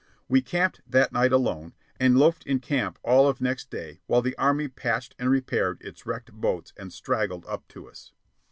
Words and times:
We 0.27 0.41
camped 0.41 0.81
that 0.87 1.11
night 1.11 1.31
alone, 1.31 1.75
and 1.99 2.17
loafed 2.17 2.43
in 2.47 2.57
camp 2.59 2.97
all 3.03 3.27
of 3.29 3.39
next 3.39 3.69
day 3.69 4.01
while 4.07 4.23
the 4.23 4.35
Army 4.35 4.67
patched 4.67 5.13
and 5.19 5.29
repaired 5.29 5.79
its 5.81 6.07
wrecked 6.07 6.31
boats 6.33 6.73
and 6.75 6.91
straggled 6.91 7.45
up 7.45 7.67
to 7.67 7.87
us. 7.87 8.11